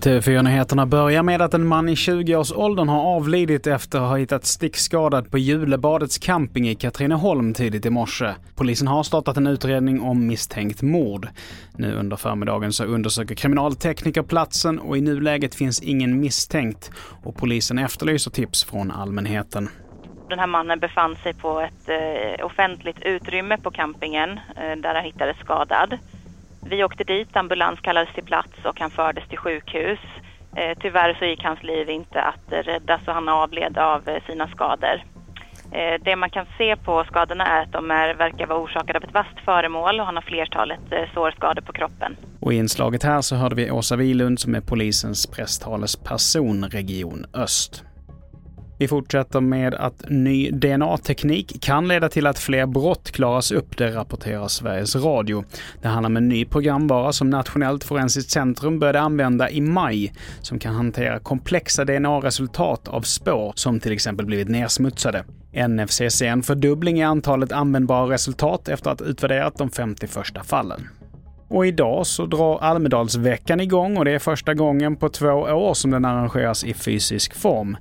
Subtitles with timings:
[0.00, 5.30] TV4-nyheterna börjar med att en man i 20-årsåldern har avlidit efter att ha hittats stickskadad
[5.30, 8.34] på Julebadets camping i Katrineholm tidigt i morse.
[8.54, 11.28] Polisen har startat en utredning om misstänkt mord.
[11.76, 16.90] Nu under förmiddagen så undersöker kriminaltekniker platsen och i nuläget finns ingen misstänkt
[17.22, 19.68] och polisen efterlyser tips från allmänheten.
[20.30, 25.04] Den här mannen befann sig på ett eh, offentligt utrymme på campingen eh, där han
[25.04, 25.98] hittades skadad.
[26.62, 29.98] Vi åkte dit, ambulans kallades till plats och han fördes till sjukhus.
[30.56, 34.48] Eh, tyvärr så gick hans liv inte att rädda så han avled av eh, sina
[34.48, 35.02] skador.
[35.72, 39.04] Eh, det man kan se på skadorna är att de är, verkar vara orsakade av
[39.04, 42.16] ett vasst föremål och han har flertalet eh, sårskador på kroppen.
[42.40, 47.84] Och i inslaget här så hörde vi Åsa Wilund som är polisens presstalesperson Region Öst.
[48.80, 53.94] Vi fortsätter med att ny DNA-teknik kan leda till att fler brott klaras upp, det
[53.94, 55.44] rapporterar Sveriges Radio.
[55.82, 60.58] Det handlar om en ny programvara som Nationellt forensiskt centrum började använda i maj, som
[60.58, 65.24] kan hantera komplexa DNA-resultat av spår som till exempel blivit nedsmutsade.
[65.68, 70.42] NFC ser en fördubbling i antalet användbara resultat efter att ha utvärderat de 50 första
[70.42, 70.88] fallen.
[71.48, 75.90] Och idag så drar Almedalsveckan igång och det är första gången på två år som
[75.90, 77.76] den arrangeras i fysisk form.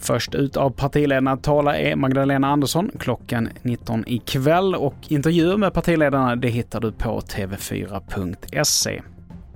[0.00, 1.96] Först ut av partiledarna att tala är e.
[1.96, 9.02] Magdalena Andersson klockan 19 ikväll och intervjuer med partiledarna det hittar du på tv4.se.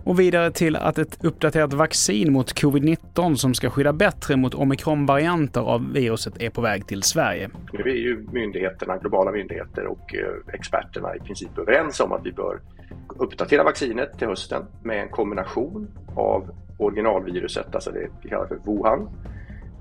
[0.05, 5.61] Och vidare till att ett uppdaterat vaccin mot covid-19 som ska skydda bättre mot omikronvarianter
[5.61, 7.51] av viruset är på väg till Sverige.
[7.73, 12.33] Nu är ju myndigheterna, globala myndigheter och eh, experterna i princip överens om att vi
[12.33, 12.61] bör
[13.09, 19.09] uppdatera vaccinet till hösten med en kombination av originalviruset, alltså det vi kallar för Wuhan,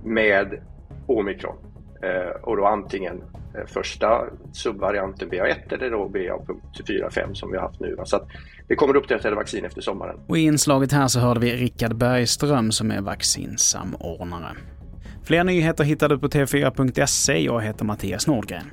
[0.05, 0.61] med
[1.07, 1.55] omikron.
[2.03, 3.23] Eh, och då antingen
[3.55, 7.97] eh, första subvarianten BA1 eller då BA.4.5 som vi har haft nu.
[8.05, 8.27] Så att
[8.67, 10.19] det kommer uppdaterade vaccin efter sommaren.
[10.27, 14.55] Och i inslaget här så hörde vi Rickard Bergström som är vaccinsamordnare.
[15.23, 17.39] Fler nyheter hittar du på tv4.se.
[17.39, 18.71] Jag heter Mattias Nordgren.